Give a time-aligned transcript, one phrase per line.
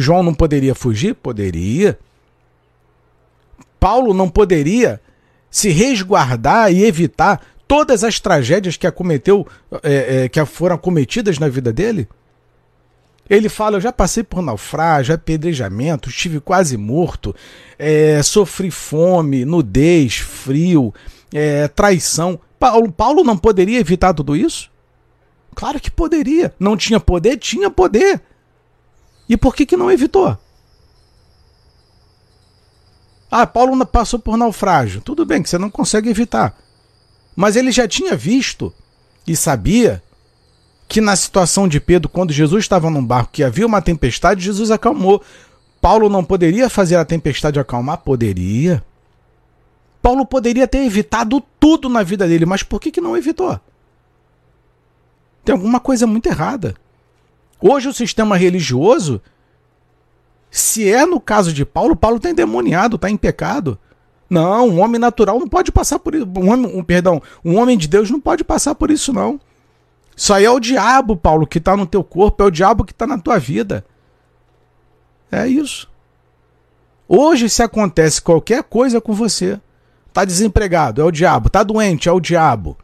[0.00, 1.14] João não poderia fugir?
[1.14, 1.98] Poderia.
[3.80, 5.00] Paulo não poderia
[5.50, 9.46] se resguardar e evitar todas as tragédias que acometeu,
[9.82, 12.08] é, é, que foram cometidas na vida dele?
[13.28, 17.34] Ele fala: Eu já passei por naufrágio, apedrejamento, estive quase morto,
[17.78, 20.94] é, sofri fome, nudez, frio,
[21.32, 22.40] é, traição.
[22.58, 24.70] Paulo, Paulo não poderia evitar tudo isso?
[25.54, 26.54] Claro que poderia.
[26.58, 27.36] Não tinha poder?
[27.36, 28.22] Tinha poder.
[29.28, 30.36] E por que, que não evitou?
[33.30, 35.02] Ah, Paulo passou por naufrágio.
[35.02, 36.56] Tudo bem que você não consegue evitar.
[37.36, 38.72] Mas ele já tinha visto
[39.26, 40.02] e sabia
[40.88, 44.70] que na situação de Pedro, quando Jesus estava num barco que havia uma tempestade, Jesus
[44.70, 45.22] acalmou.
[45.80, 47.98] Paulo não poderia fazer a tempestade acalmar?
[47.98, 48.82] Poderia.
[50.00, 53.60] Paulo poderia ter evitado tudo na vida dele, mas por que, que não evitou?
[55.44, 56.74] Tem alguma coisa muito errada.
[57.60, 59.20] Hoje o sistema religioso,
[60.50, 63.78] se é no caso de Paulo, Paulo está endemoniado, está em pecado.
[64.30, 66.26] Não, um homem natural não pode passar por isso.
[66.36, 69.40] Um homem, um, perdão, um homem de Deus não pode passar por isso, não.
[70.14, 72.92] Isso aí é o diabo, Paulo, que está no teu corpo, é o diabo que
[72.92, 73.84] está na tua vida.
[75.30, 75.88] É isso.
[77.08, 79.58] Hoje, se acontece qualquer coisa com você,
[80.12, 82.76] tá desempregado, é o diabo, tá doente, é o diabo.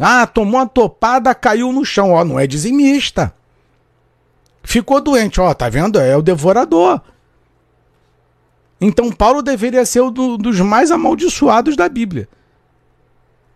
[0.00, 3.34] Ah, tomou uma topada, caiu no chão, ó, não é dizimista.
[4.62, 6.00] Ficou doente, ó, tá vendo?
[6.00, 7.02] É o devorador.
[8.80, 12.26] Então Paulo deveria ser um dos mais amaldiçoados da Bíblia.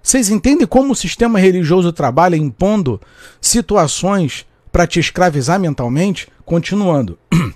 [0.00, 3.00] Vocês entendem como o sistema religioso trabalha impondo
[3.40, 6.28] situações para te escravizar mentalmente?
[6.44, 7.18] Continuando.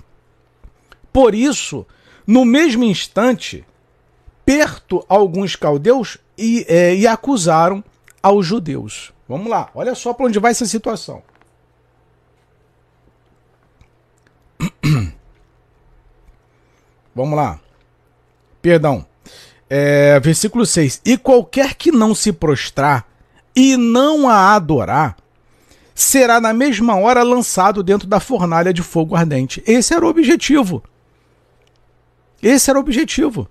[1.13, 1.85] Por isso,
[2.27, 3.65] no mesmo instante,
[4.45, 7.81] perto alguns caldeus e, é, e acusaram
[8.23, 9.13] aos judeus.
[9.27, 11.21] Vamos lá, olha só para onde vai essa situação.
[17.13, 17.59] Vamos lá.
[18.61, 19.05] Perdão
[19.75, 23.07] é, versículo 6: E qualquer que não se prostrar
[23.55, 25.17] e não a adorar,
[25.95, 29.63] será na mesma hora lançado dentro da fornalha de fogo ardente.
[29.65, 30.83] Esse era o objetivo.
[32.39, 33.49] Esse era o objetivo.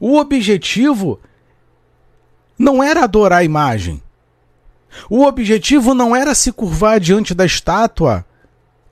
[0.00, 1.20] O objetivo
[2.58, 4.02] não era adorar a imagem.
[5.08, 8.24] O objetivo não era se curvar diante da estátua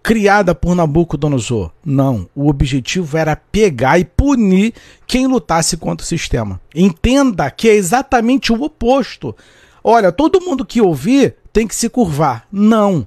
[0.06, 1.72] criada por Nabucodonosor.
[1.84, 4.72] Não, o objetivo era pegar e punir
[5.04, 6.60] quem lutasse contra o sistema.
[6.72, 9.34] Entenda que é exatamente o oposto.
[9.82, 12.46] Olha, todo mundo que ouvir tem que se curvar.
[12.52, 13.04] Não.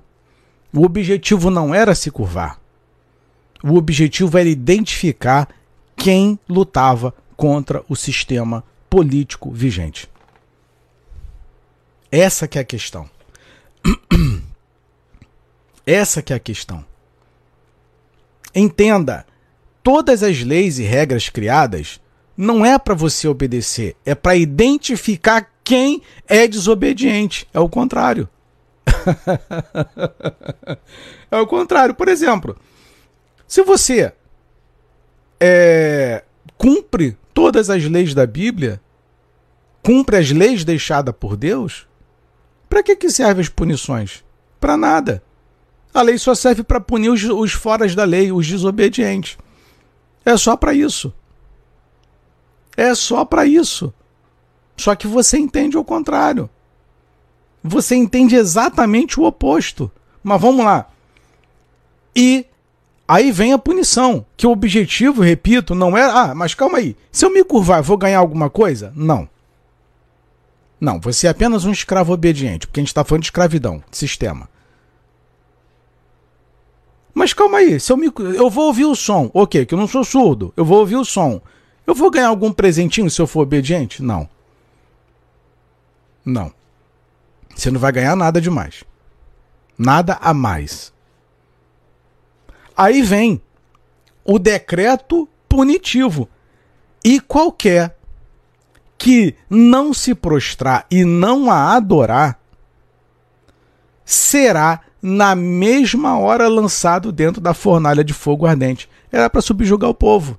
[0.73, 2.59] O objetivo não era se curvar.
[3.63, 5.47] O objetivo era identificar
[5.95, 10.09] quem lutava contra o sistema político vigente.
[12.11, 13.09] Essa que é a questão.
[15.85, 16.83] Essa que é a questão.
[18.53, 19.25] Entenda,
[19.83, 21.99] todas as leis e regras criadas
[22.35, 27.47] não é para você obedecer, é para identificar quem é desobediente.
[27.53, 28.29] É o contrário.
[31.29, 31.93] é o contrário.
[31.93, 32.57] Por exemplo,
[33.47, 34.13] se você
[35.39, 36.23] é,
[36.57, 38.81] cumpre todas as leis da Bíblia,
[39.83, 41.88] cumpre as leis deixadas por Deus,
[42.69, 44.23] para que, que servem as punições?
[44.59, 45.23] Para nada.
[45.93, 49.37] A lei só serve para punir os, os foras da lei, os desobedientes.
[50.23, 51.11] É só para isso.
[52.77, 53.91] É só para isso.
[54.77, 56.49] Só que você entende o contrário.
[57.63, 59.91] Você entende exatamente o oposto.
[60.23, 60.87] Mas vamos lá.
[62.15, 62.45] E
[63.07, 66.95] aí vem a punição, que o objetivo, repito, não é, ah, mas calma aí.
[67.11, 68.93] Se eu me curvar, vou ganhar alguma coisa?
[68.95, 69.27] Não.
[70.79, 73.97] Não, você é apenas um escravo obediente, porque a gente está falando de escravidão, de
[73.97, 74.49] sistema.
[77.13, 79.87] Mas calma aí, se eu, me, eu vou ouvir o som, ok, que eu não
[79.87, 81.41] sou surdo, eu vou ouvir o som.
[81.85, 84.01] Eu vou ganhar algum presentinho se eu for obediente?
[84.01, 84.29] Não.
[86.23, 86.53] Não.
[87.53, 88.85] Você não vai ganhar nada demais.
[89.77, 90.93] Nada a mais.
[92.77, 93.41] Aí vem
[94.23, 96.29] o decreto punitivo.
[97.03, 97.97] E qualquer
[98.99, 102.37] que não se prostrar e não a adorar
[104.03, 108.89] será na mesma hora lançado dentro da fornalha de fogo ardente.
[109.09, 110.37] Era para subjugar o povo.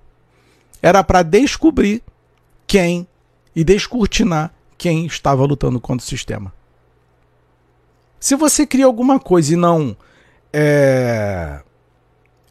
[0.82, 2.02] Era para descobrir
[2.66, 3.08] quem
[3.56, 6.52] e descortinar quem estava lutando contra o sistema.
[8.20, 9.96] Se você cria alguma coisa e não
[10.52, 11.62] é,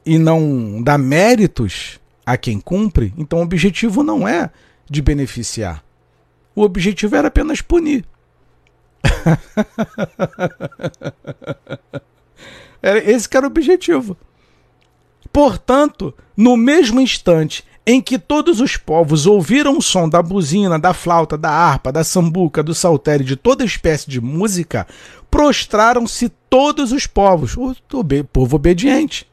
[0.04, 4.50] e não dá méritos a quem cumpre, então o objetivo não é
[4.90, 5.84] de beneficiar.
[6.60, 8.04] O objetivo era apenas punir.
[12.84, 14.18] Esse era o objetivo.
[15.32, 20.94] Portanto, no mesmo instante em que todos os povos ouviram o som da buzina, da
[20.94, 24.86] flauta, da harpa, da sambuca, do saltério, de toda espécie de música,
[25.32, 27.74] prostraram-se todos os povos, o
[28.34, 29.26] povo obediente,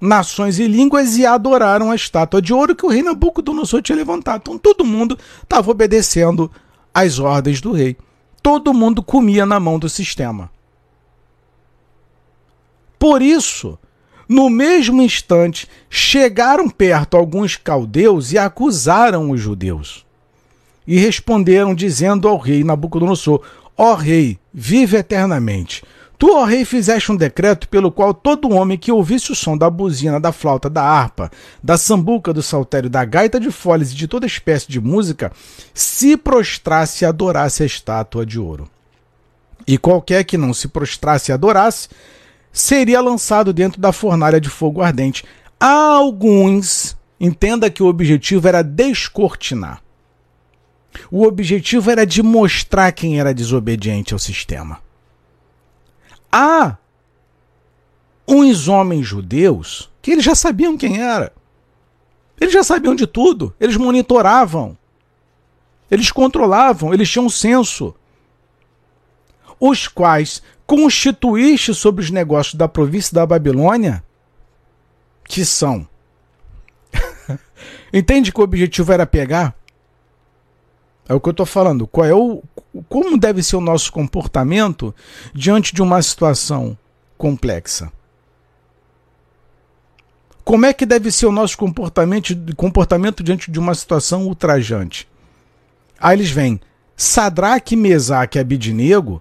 [0.00, 4.40] nações e línguas, e adoraram a estátua de ouro que o rei Nabucodonosor tinha levantado.
[4.42, 6.50] Então todo mundo estava obedecendo
[6.94, 7.96] às ordens do rei.
[8.42, 10.50] Todo mundo comia na mão do sistema.
[12.98, 13.78] Por isso,
[14.28, 20.06] no mesmo instante, chegaram perto alguns caldeus e acusaram os judeus.
[20.86, 23.42] E responderam, dizendo ao rei Nabucodonosor:
[23.76, 25.82] Ó rei, vive eternamente.
[26.20, 29.70] Tu, ó rei, fizeste um decreto pelo qual todo homem que ouvisse o som da
[29.70, 31.30] buzina, da flauta, da harpa,
[31.62, 35.32] da sambuca, do saltério, da gaita de folhas e de toda espécie de música,
[35.72, 38.68] se prostrasse e adorasse a estátua de ouro.
[39.66, 41.88] E qualquer que não se prostrasse e adorasse,
[42.52, 45.24] seria lançado dentro da fornalha de fogo ardente.
[45.58, 49.82] Alguns, entenda que o objetivo era descortinar.
[51.10, 54.89] O objetivo era de mostrar quem era desobediente ao sistema.
[56.30, 56.76] Há
[58.26, 61.32] uns homens judeus que eles já sabiam quem era.
[62.40, 64.76] Eles já sabiam de tudo, eles monitoravam,
[65.90, 67.94] eles controlavam, eles tinham um senso.
[69.58, 74.02] Os quais constituíste sobre os negócios da província da Babilônia,
[75.24, 75.86] que são.
[77.92, 79.54] Entende que o objetivo era pegar?
[81.10, 81.88] É o que eu estou falando.
[81.88, 82.40] Qual é o,
[82.88, 84.94] como deve ser o nosso comportamento
[85.34, 86.78] diante de uma situação
[87.18, 87.90] complexa?
[90.44, 95.08] Como é que deve ser o nosso comportamento, comportamento diante de uma situação ultrajante?
[95.98, 96.60] Aí eles vêm,
[96.96, 99.20] Sadraque, Mesaque e Abidinego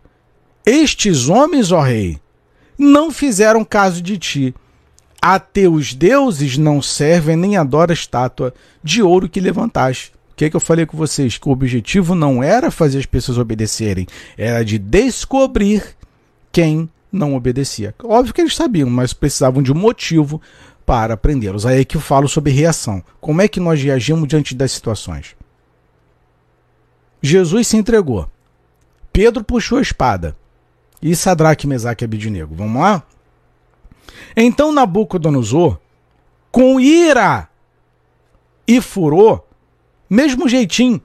[0.64, 2.20] estes homens, ó rei,
[2.78, 4.56] não fizeram caso de ti.
[5.20, 8.54] A teus deuses não servem nem adoram a estátua
[8.84, 10.19] de ouro que levantaste.
[10.40, 11.38] Que, é que eu falei com vocês?
[11.38, 14.08] Que o objetivo não era fazer as pessoas obedecerem,
[14.38, 15.98] era de descobrir
[16.50, 17.94] quem não obedecia.
[18.02, 20.42] Óbvio que eles sabiam, mas precisavam de um motivo
[20.86, 21.66] para prendê-los.
[21.66, 23.04] Aí é que eu falo sobre reação.
[23.20, 25.36] Como é que nós reagimos diante das situações?
[27.22, 28.26] Jesus se entregou.
[29.12, 30.38] Pedro puxou a espada
[31.02, 32.56] e Sadraque, Mesaque e Abidinego.
[32.56, 33.04] Vamos lá?
[34.38, 35.78] Então Nabucodonosor,
[36.50, 37.50] com ira
[38.66, 39.49] e furor,
[40.10, 41.02] mesmo jeitinho,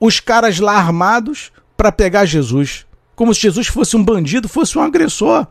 [0.00, 2.86] os caras lá armados para pegar Jesus,
[3.16, 5.46] como se Jesus fosse um bandido, fosse um agressor.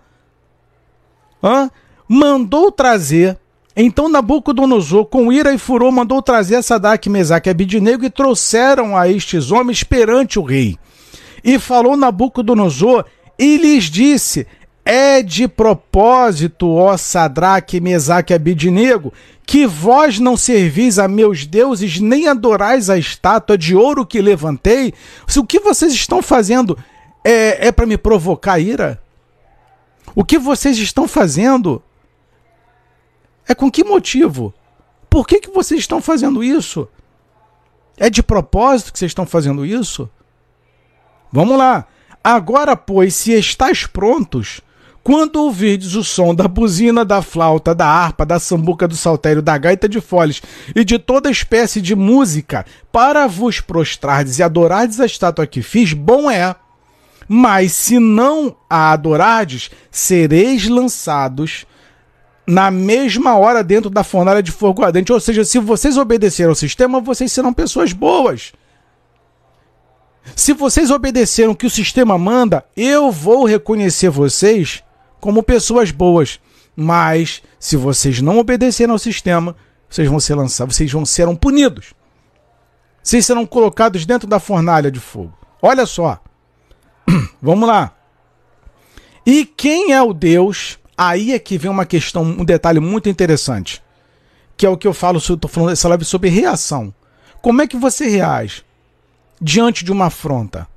[1.43, 1.69] Hã?
[2.07, 3.37] Mandou trazer.
[3.75, 9.07] Então Nabucodonosor, com ira e furor, mandou trazer Sadraque, Mesaque e Abidinego e trouxeram a
[9.07, 10.77] estes homens perante o rei.
[11.43, 13.05] E falou Nabucodonosor
[13.37, 14.47] e lhes disse:
[14.89, 19.11] É de propósito, ó Sadraque, Mesaque e Abidinego,
[19.45, 24.93] que vós não servis a meus deuses, nem adorais a estátua de ouro que levantei?
[25.35, 26.79] O que vocês estão fazendo
[27.21, 29.03] é, é para me provocar ira?
[30.15, 31.83] O que vocês estão fazendo
[33.45, 34.53] é com que motivo?
[35.09, 36.87] Por que, que vocês estão fazendo isso?
[37.97, 40.09] É de propósito que vocês estão fazendo isso?
[41.29, 41.87] Vamos lá.
[42.23, 44.61] Agora, pois, se estáis prontos,
[45.07, 49.57] quando ouvirdes o som da buzina, da flauta, da harpa, da sambuca, do saltério, da
[49.57, 50.41] gaita de foles
[50.75, 55.93] e de toda espécie de música, para vos prostrardes e adorardes a estátua que fiz,
[55.93, 56.53] bom é.
[57.25, 61.65] Mas se não a adorardes, sereis lançados
[62.45, 65.13] na mesma hora dentro da fornalha de fogo ardente.
[65.13, 68.51] Ou seja, se vocês obedecerem ao sistema, vocês serão pessoas boas.
[70.35, 74.83] Se vocês obedeceram o que o sistema manda, eu vou reconhecer vocês
[75.19, 76.39] como pessoas boas.
[76.75, 79.55] Mas se vocês não obedecerem ao sistema,
[79.89, 81.93] vocês vão ser lançados, vocês vão ser punidos.
[83.01, 85.33] Vocês serão colocados dentro da fornalha de fogo.
[85.61, 86.19] Olha só.
[87.41, 87.93] Vamos lá.
[89.25, 90.77] E quem é o Deus?
[90.97, 93.81] Aí é que vem uma questão, um detalhe muito interessante.
[94.55, 96.93] Que é o que eu falo, estou falando essa live sobre reação.
[97.41, 98.65] Como é que você reage?
[99.41, 100.67] diante de uma afronta.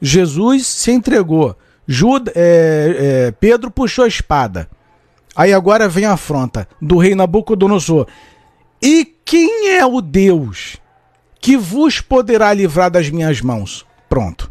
[0.00, 1.56] Jesus se entregou.
[2.34, 4.68] É, é, Pedro puxou a espada.
[5.36, 8.06] Aí agora vem a afronta do rei Nabucodonosor.
[8.80, 10.76] E quem é o Deus
[11.40, 13.84] que vos poderá livrar das minhas mãos?
[14.08, 14.50] Pronto.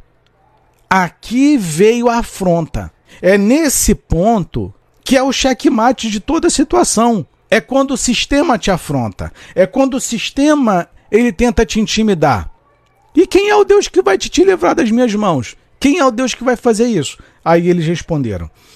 [0.90, 2.92] Aqui veio a afronta.
[3.22, 4.74] É nesse ponto
[5.04, 7.26] que é o checkmate de toda a situação.
[7.50, 9.32] É quando o sistema te afronta.
[9.56, 12.50] É quando o sistema ele tenta te intimidar.
[13.16, 15.56] E quem é o Deus que vai te, te livrar das minhas mãos?
[15.84, 17.18] Quem é o Deus que vai fazer isso?
[17.44, 18.50] Aí eles responderam: